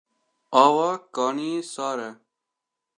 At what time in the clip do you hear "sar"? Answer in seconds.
1.73-1.99